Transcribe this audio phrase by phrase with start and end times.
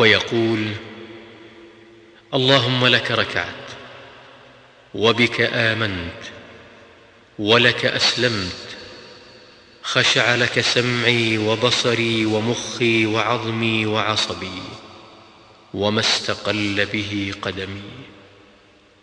[0.00, 0.66] ويقول
[2.34, 3.70] اللهم لك ركعت
[4.94, 6.22] وبك آمنت
[7.38, 8.76] ولك أسلمت
[9.82, 14.62] خشع لك سمعي وبصري ومخي وعظمي وعصبي
[15.74, 17.82] وما استقل به قدمي.